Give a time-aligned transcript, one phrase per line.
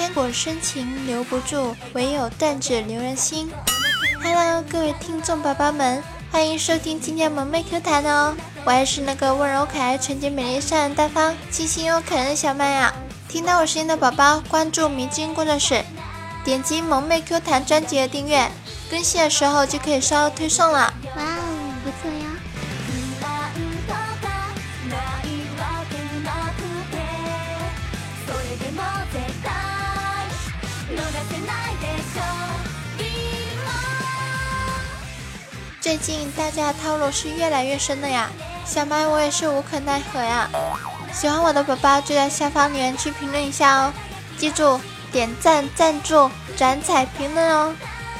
[0.00, 3.50] 千古深情留不住，唯有断指留人心。
[4.22, 6.02] Hello，各位听众宝宝们，
[6.32, 8.34] 欢迎收听今天萌妹 Q 弹哦。
[8.64, 12.94] 我还是那个温柔可爱、纯洁美丽、善良大方、清新又可人的小麦呀。
[13.28, 15.84] 听到我声音的宝宝，关注迷津工作室，
[16.46, 18.50] 点击萌妹 Q 弹专辑的订阅，
[18.90, 20.94] 更新的时候就可以收到推送了。
[35.90, 38.30] 最近大家的套路是越来越深的呀，
[38.64, 40.48] 小麦我也是无可奈何呀。
[41.12, 43.92] 喜欢我的宝宝就在下方留言区评论一下哦，
[44.38, 47.74] 记住点赞、赞助、转采、评论哦。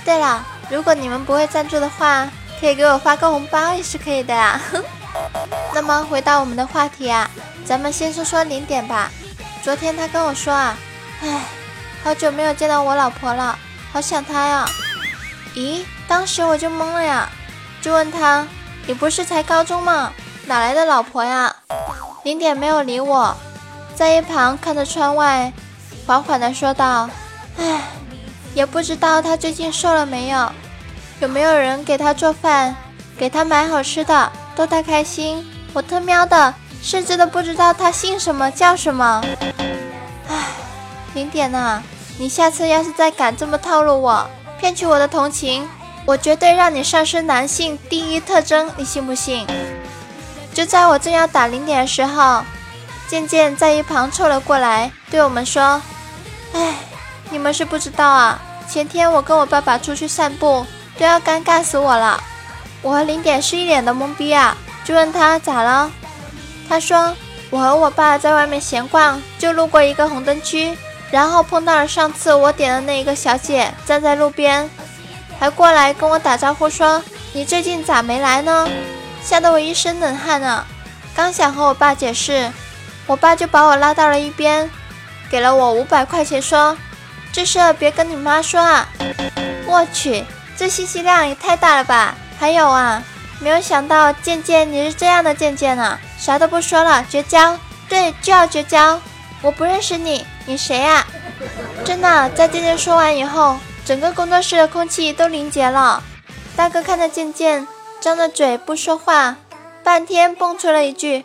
[0.05, 2.29] 对了，如果你们不会赞助的话，
[2.61, 4.61] 可以给我发个红包也是可以的呀。
[5.73, 7.31] 那么回到我们的话题啊，
[7.65, 9.13] 咱们先说说零点吧。
[9.63, 10.77] 昨天他跟我说啊，
[11.23, 11.45] 唉，
[12.03, 13.57] 好久没有见到我老婆了，
[13.93, 14.67] 好想她呀。
[15.55, 17.31] 咦，当时我就懵了呀。
[17.81, 18.47] 就问他
[18.87, 20.13] ：“你不是才高中吗？
[20.47, 21.55] 哪来的老婆呀？”
[22.25, 23.35] 零点没有理我，
[23.95, 25.53] 在一旁看着窗外，
[26.07, 27.09] 缓缓地说道
[27.57, 27.81] ：“唉，
[28.55, 30.53] 也不知道他最近瘦了没有，
[31.21, 32.77] 有没有人给他做饭，
[33.17, 35.47] 给他买好吃的，逗他开心。
[35.73, 39.23] 我他喵的，甚至都不知道他姓什么叫什么。
[40.29, 40.37] 唉，
[41.15, 41.83] 零点呐，
[42.19, 44.27] 你下次要是再敢这么套路我，
[44.59, 45.67] 骗取我的同情。”
[46.11, 49.47] 我绝对让你丧失男性第一特征，你信不信？
[50.53, 52.43] 就在我正要打零点的时候，
[53.07, 55.81] 渐渐在一旁凑了过来，对我们说
[56.53, 56.75] ：“哎，
[57.31, 60.67] 你们是不知道啊，前天我跟我爸爸出去散步，
[60.99, 62.21] 都要尴尬死我了。
[62.83, 65.93] 我和零点是一脸的懵逼啊，就问他咋了？
[66.69, 67.15] 他说
[67.51, 70.77] 我和我爸在外面闲逛，就路过一个红灯区，
[71.13, 74.69] 然后碰到了上次我点的那一个小姐站在路边。”
[75.41, 77.03] 还过来跟我打招呼说
[77.33, 78.69] ：“你最近咋没来呢？”
[79.25, 80.67] 吓得我一身冷汗呢。
[81.15, 82.53] 刚想和我爸解释，
[83.07, 84.69] 我爸就把我拉到了一边，
[85.31, 86.77] 给了我五百块钱，说
[87.33, 88.87] ：“这事别跟你妈说啊。”
[89.65, 90.25] 我去，
[90.59, 92.15] 这信息量也太大了吧！
[92.39, 93.03] 还有啊，
[93.39, 95.99] 没有想到渐渐你是这样的渐渐呢。
[96.19, 97.57] 啥都不说了，绝交！
[97.89, 99.01] 对，就要绝交！
[99.41, 101.07] 我不认识你，你谁呀？
[101.83, 103.57] 真的，在渐渐说完以后。
[103.85, 106.03] 整个工作室的空气都凝结了。
[106.57, 107.67] 大哥看着渐渐，
[108.01, 109.37] 张着嘴不说话，
[109.83, 111.25] 半天蹦出了一句：“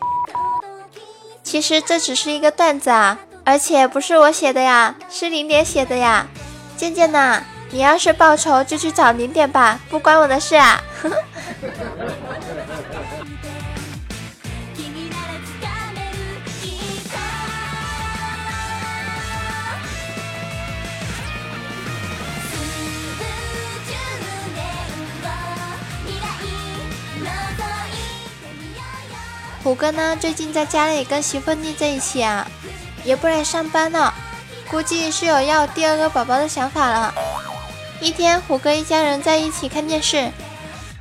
[1.43, 6.27] 其实这只是一个段子啊，而且不是我写的呀，是零点写的呀。”
[6.77, 10.81] 渐渐呐，你要是报仇就去找零点吧，不关我的事啊。
[11.01, 11.15] 呵呵
[29.65, 30.15] 虎哥呢？
[30.21, 32.45] 最近在家里跟媳妇腻在一起啊，
[33.03, 34.13] 也不来上班了，
[34.69, 37.11] 估计是有要第二个宝宝的想法了。
[37.99, 40.29] 一天，虎哥一家人在一起看电视，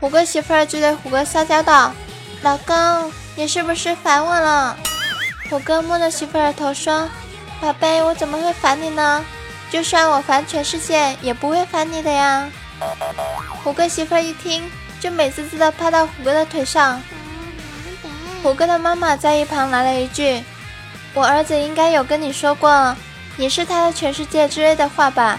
[0.01, 1.93] 虎哥媳妇儿就对虎哥撒娇道
[2.41, 4.75] ：“老公，你是不是烦我了？”
[5.51, 7.07] 虎哥摸着媳妇儿的头说
[7.61, 9.23] ：“宝贝，我怎么会烦你呢？
[9.71, 12.49] 就算我烦全世界，也不会烦你的呀。”
[13.63, 14.65] 虎哥媳妇儿一听，
[15.01, 16.99] 就美滋滋的趴到虎哥的腿上。
[18.45, 20.45] 虎哥的妈妈在一旁来了一句
[21.15, 22.95] ：“我儿子应该有跟你说过，
[23.39, 25.39] 你是他的全世界之类的话吧？”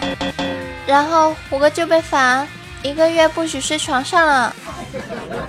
[0.87, 2.47] 然后虎哥就被罚
[2.81, 4.55] 一个月不许睡床上了。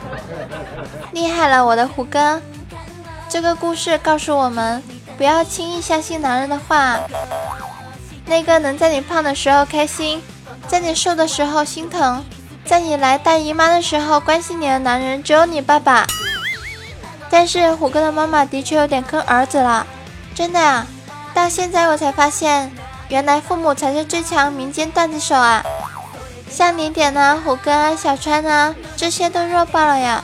[1.13, 2.43] 厉害了，我的虎哥！
[3.27, 4.83] 这个故事告诉我们，
[5.17, 7.01] 不要轻易相信男人的话。
[8.27, 10.23] 那个能在你胖的时候开心，
[10.69, 12.23] 在你瘦的时候心疼，
[12.67, 16.07] 在你来大姨妈的时候关心你的男人，只有你爸爸。
[17.39, 19.87] 但是虎哥的妈妈的确有点坑儿子了，
[20.35, 20.87] 真的呀！
[21.35, 22.73] 到现在我才发现，
[23.11, 25.63] 原来父母才是最强民间段子手啊！
[26.49, 30.23] 像零点啊，虎哥啊，小川啊，这些都弱爆了呀！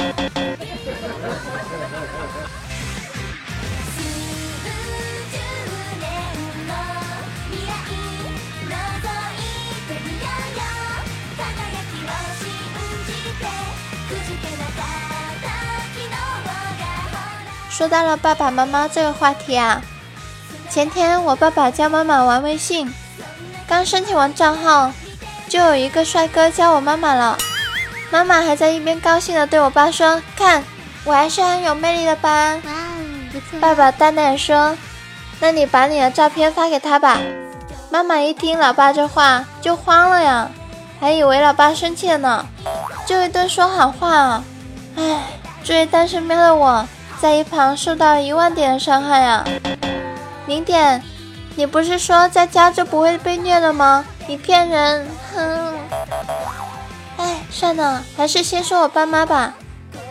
[17.72, 19.80] 说到了爸爸妈妈这个话题啊，
[20.68, 22.92] 前天我爸爸教妈妈玩微信，
[23.66, 24.92] 刚申请完账号，
[25.48, 27.38] 就有一个帅哥加我妈妈了。
[28.10, 30.62] 妈妈还在一边高兴的对我爸说：“看，
[31.04, 32.72] 我还是很有魅力的吧？”哇。
[33.58, 34.76] 爸爸淡淡说
[35.40, 37.18] ：“那你把你的照片发给他吧。”
[37.90, 40.50] 妈妈一听老爸这话就慌了呀，
[41.00, 42.46] 还以为老爸生气了呢，
[43.06, 44.44] 就一顿说好话啊！
[44.96, 45.22] 唉，
[45.64, 46.86] 作为单身喵的我
[47.22, 49.44] 在一旁受到一万点的伤害啊！
[50.48, 51.00] 零点，
[51.54, 54.04] 你不是说在家就不会被虐了吗？
[54.26, 55.06] 你骗人！
[55.32, 55.72] 哼！
[57.18, 59.54] 哎，算了，还是先说我爸妈吧。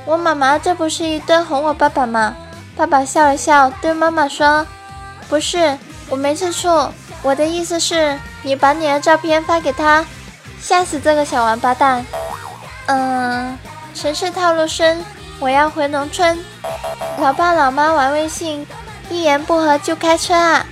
[0.05, 2.33] 我妈妈这不是一顿哄我爸爸吗？
[2.77, 4.65] 爸爸笑了笑，对妈妈说
[5.27, 5.77] ：“不是，
[6.09, 6.87] 我没吃醋。
[7.23, 10.05] 我的意思是，你把你的照片发给他，
[10.61, 12.05] 吓死这个小王八蛋。”
[12.87, 13.59] 嗯，
[13.93, 15.03] 城市套路深，
[15.41, 16.37] 我要回农村。
[17.19, 18.65] 老爸老妈玩微信，
[19.09, 20.63] 一言不合就开车啊。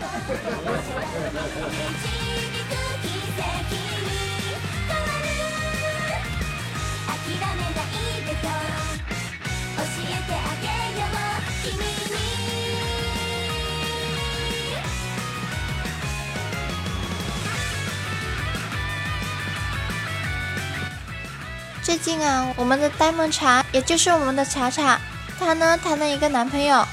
[21.90, 25.02] 最近啊，我们的呆萌茶，也就是我们的茶茶，
[25.40, 26.86] 她呢谈了一个男朋友，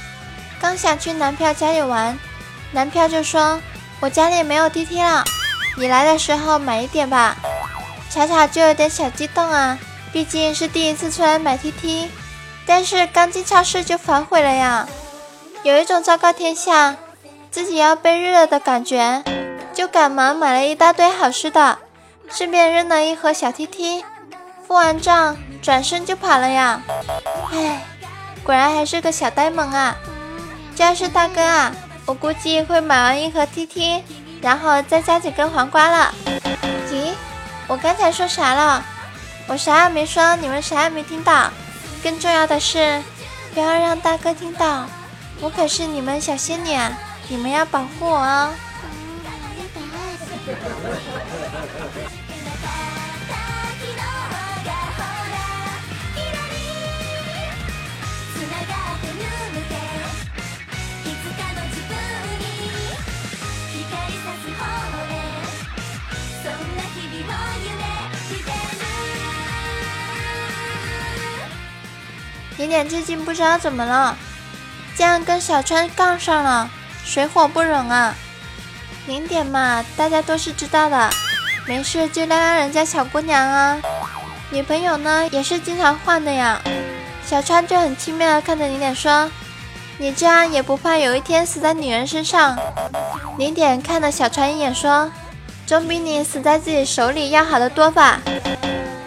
[0.58, 2.18] 刚想去男票家里玩，
[2.72, 3.60] 男票就说
[4.00, 5.22] ：“我家里没有 T T 了，
[5.76, 7.36] 你来的时候买一点吧。”
[8.08, 9.78] 茶茶就有点小激动啊，
[10.14, 12.10] 毕竟是第一次出来买 T T，
[12.64, 14.88] 但是刚进超市就反悔了呀，
[15.62, 16.96] 有一种昭告天下
[17.50, 19.22] 自己要被日了的感觉，
[19.74, 21.80] 就赶忙买了一大堆好吃的，
[22.30, 24.02] 顺便扔了一盒小 T T。
[24.66, 26.82] 付完账，转身就跑了呀！
[27.52, 27.82] 唉，
[28.42, 29.96] 果然还是个小呆萌啊！
[30.76, 31.72] 要是大哥啊，
[32.04, 34.02] 我估计会买完一盒 T T，
[34.42, 36.12] 然后再加几根黄瓜了。
[36.90, 37.12] 咦，
[37.68, 38.84] 我刚才说啥了？
[39.46, 41.50] 我啥也没说，你们啥也没听到。
[42.02, 43.00] 更重要的是，
[43.54, 44.86] 不要让大哥听到，
[45.40, 46.90] 我可是你们小仙女啊！
[47.28, 48.52] 你们要保护我哦。
[72.56, 74.16] 点点最近不知道怎么了，
[74.96, 76.70] 竟然跟小川杠上了，
[77.04, 78.14] 水火不容啊！
[79.06, 81.10] 零点嘛，大家都是知道的，
[81.66, 83.78] 没事就撩撩人家小姑娘啊。
[84.50, 86.60] 女朋友呢也是经常换的呀。
[87.26, 89.30] 小川就很轻蔑的看着零点说
[89.98, 92.56] ：“你这样也不怕有一天死在女人身上？”
[93.36, 95.10] 零点看了小川一眼说
[95.66, 98.20] ：“总比你死在自己手里要好的多吧？”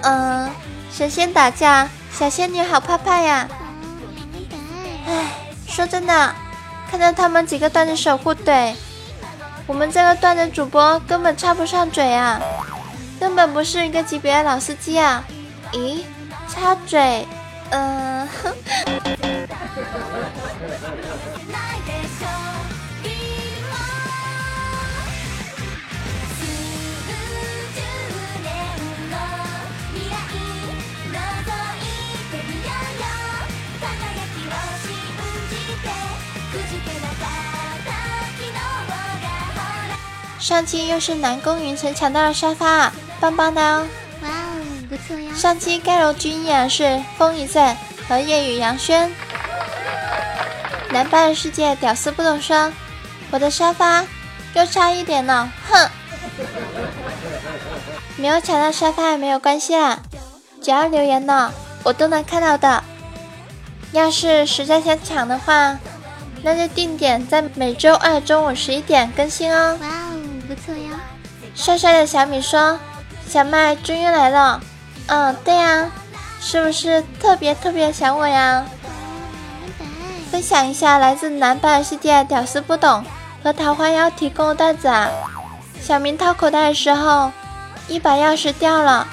[0.03, 0.51] 嗯，
[0.91, 1.89] 神仙打架。
[2.11, 3.47] 小仙女好怕怕呀！
[5.07, 5.31] 唉，
[5.67, 6.35] 说真的，
[6.89, 8.73] 看到他们几个段子手互怼，
[9.65, 12.41] 我们这个段子主播根本插不上嘴啊，
[13.19, 15.23] 根本不是一个级别的老司机啊！
[15.71, 16.03] 咦，
[16.47, 17.25] 插嘴，
[17.69, 18.27] 嗯。
[40.49, 43.85] 上期又是南宫云城抢到了沙发，棒棒的哦！
[44.23, 45.31] 哇哦，不错呀！
[45.35, 47.77] 上期盖楼君依然是风一阵
[48.07, 49.11] 和夜雨杨轩。
[50.89, 52.73] 南半世界屌丝不懂说，
[53.29, 54.03] 我的沙发
[54.55, 55.87] 又差一点呢，哼！
[58.17, 59.99] 没有抢到沙发也没有关系啦，
[60.63, 61.53] 只要留言了，
[61.83, 62.83] 我都能看到的。
[63.91, 65.77] 要是实在想抢的话，
[66.41, 69.77] 那就定点在每周二中午十一点更新哦。
[70.49, 70.99] 不错呀，
[71.53, 72.79] 帅帅的小米说
[73.29, 74.59] ：“小麦终于来了。”
[75.05, 75.91] 嗯，对呀，
[76.41, 78.65] 是不是特别特别想我呀？
[80.31, 83.05] 分享一下来自南半世界屌丝不懂
[83.43, 85.11] 和桃花妖提供的段子啊。
[85.79, 87.31] 小明掏口袋的时候，
[87.87, 89.07] 一把钥匙掉了，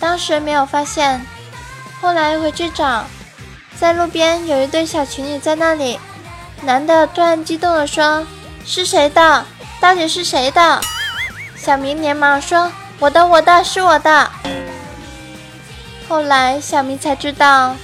[0.00, 1.20] 当时没有发现，
[2.00, 3.04] 后来回去找，
[3.78, 6.00] 在路边有一对小情侣在那里，
[6.62, 8.26] 男的突然激动的说
[8.64, 9.44] ：“是谁的？”
[9.80, 10.80] 到底是谁的？
[11.56, 14.30] 小明连忙说：“我的，我的，是我的。”
[16.08, 17.76] 后来小明才知道，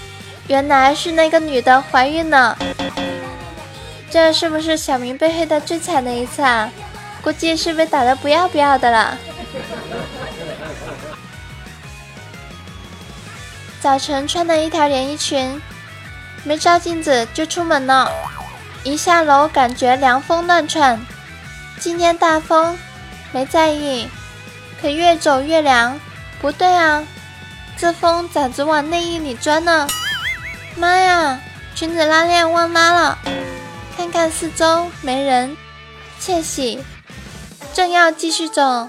[0.48, 2.56] 原来是那个女的怀孕了。
[4.10, 6.70] 这是不是小明被黑的最惨的一次啊？
[7.22, 9.16] 估计是被打的不要不要的了。
[13.80, 15.60] 早晨穿的一条连衣裙，
[16.42, 18.10] 没照镜子就出门了。
[18.82, 21.04] 一下楼感觉凉风乱窜。
[21.80, 22.78] 今天大风，
[23.32, 24.08] 没在意。
[24.80, 25.98] 可越走越凉，
[26.40, 27.06] 不对啊，
[27.76, 29.86] 这风咋子往内衣里钻呢？
[30.76, 31.40] 妈呀，
[31.74, 33.18] 裙子拉链忘拉了。
[33.96, 35.56] 看看四周没人，
[36.20, 36.82] 窃喜。
[37.72, 38.88] 正要继续走，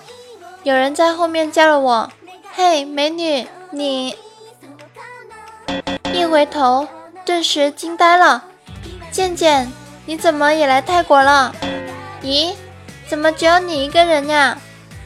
[0.63, 2.11] 有人在后面叫了我
[2.53, 4.15] ：“嘿，美女，你！”
[6.13, 6.87] 一回头，
[7.25, 8.43] 顿时惊呆了。
[9.11, 9.71] 健健，
[10.05, 11.53] 你怎么也来泰国了？
[12.21, 12.53] 咦，
[13.07, 14.57] 怎么只有你一个人呀？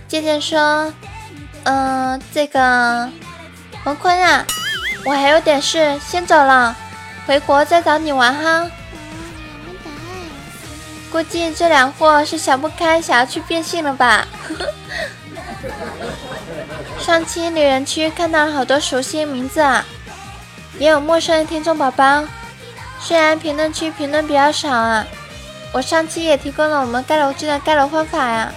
[0.08, 0.92] 健健说
[1.64, 3.10] ：“嗯，这个，
[3.84, 4.44] 王坤啊，
[5.06, 6.76] 我还有点事，先走了，
[7.28, 8.68] 回国再找你玩哈。”
[11.12, 14.28] 估计这两货是想不开，想要去变性了吧？
[17.00, 19.84] 上期女人区看到了好多熟悉的名字啊，
[20.78, 22.24] 也有陌生的听众宝宝。
[23.00, 25.06] 虽然评论区评论比较少啊，
[25.72, 28.52] 我上期也提供了我们盖楼机的盖楼方法呀，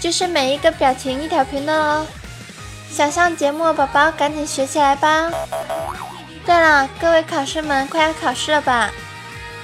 [0.00, 2.06] 就是每一个表情一条评论哦。
[2.90, 5.30] 想上节目的宝宝赶紧学起来吧。
[6.44, 8.90] 对了，各位考生们，快要考试了吧？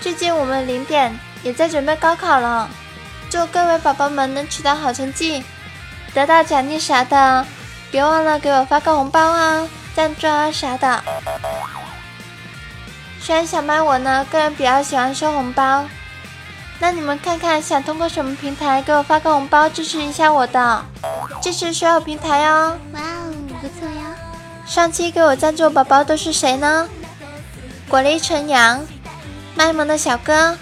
[0.01, 1.19] 最近我们零点。
[1.45, 2.71] 也在准备高考了，
[3.29, 5.43] 祝各位宝宝们能取得好成绩，
[6.15, 7.45] 得到奖励啥的，
[7.91, 11.03] 别忘了给我发个红包啊，赞助啊啥的。
[13.21, 15.85] 虽然小麦我呢个人比较喜欢收红包，
[16.83, 20.85] 那你们看看想通过什么平台给我发个红包支持一下我的，
[21.41, 22.77] 支持所有平台哦。
[22.93, 24.17] 哇哦，不错呀。
[24.67, 26.89] 上期给我赞助宝宝都是谁呢？
[27.89, 28.85] 果粒纯阳，
[29.55, 30.59] 卖萌的小哥。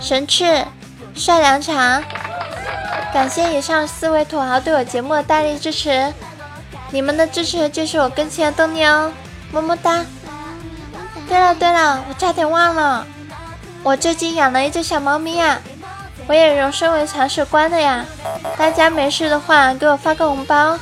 [0.00, 0.66] 神翅，
[1.14, 2.02] 帅凉茶，
[3.14, 6.12] 感谢以上四位土豪对我节目的大力支持，
[6.90, 9.12] 你们的支持就是我更新的动力哦，
[9.52, 10.04] 么么哒。
[11.28, 13.06] 对了对了，我差点忘了，
[13.84, 15.58] 我最近养了一只小猫咪呀，
[16.28, 18.04] 我也荣升为铲屎官了呀，
[18.56, 20.78] 大家没事的话给我发个红包，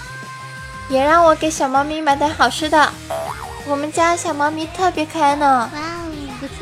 [0.88, 2.92] 也让我给小猫咪买点好吃的，
[3.66, 5.71] 我们家小猫咪特别可爱呢。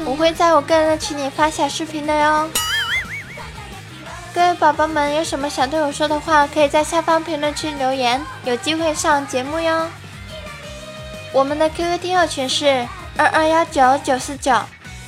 [0.05, 2.49] 我会在我个人的群里发小视频的哟。
[4.33, 9.89] 各位宝宝们，有什么想对我说的话，可以在下方评论区留言，有机会上节目哟。
[11.33, 14.53] 我们的 QQ 听友群是二二幺九九四九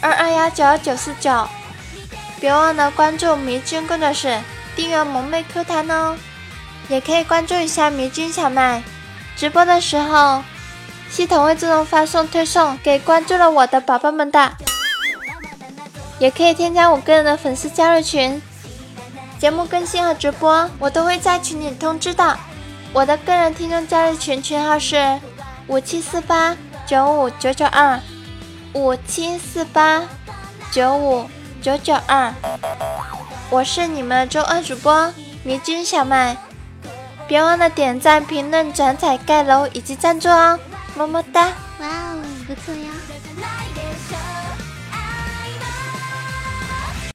[0.00, 1.47] 二二幺九九四九，
[2.40, 4.38] 别忘了关注迷君工作室，
[4.75, 6.16] 订阅萌妹 Q 弹哦。
[6.88, 8.83] 也可以关注一下迷君小麦，
[9.37, 10.42] 直播的时候。
[11.11, 14.52] 系统会自动发送推送给关注了我的宝宝们的，
[16.21, 18.40] 也可以添加我个人的粉丝加入群，
[19.37, 22.38] 节目更新和直播我都会在群里通知的。
[22.92, 25.19] 我的个人听众加入群群号是
[25.66, 27.99] 五七四八九五九九二
[28.73, 30.03] 五七四八
[30.71, 31.29] 九五
[31.61, 32.33] 九九二，
[33.50, 35.12] 我是你们周二主播
[35.43, 36.37] 迷君小麦，
[37.27, 40.57] 别忘了点赞、评论、转载、盖楼以及赞助哦。
[40.95, 41.49] 么么哒！
[41.81, 42.91] 哇哦，不错呀。